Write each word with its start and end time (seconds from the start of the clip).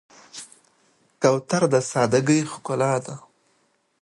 کوتره 1.21 1.67
د 1.73 1.75
سادګۍ 1.91 2.41
ښکلا 2.51 2.93
ده. 3.05 3.15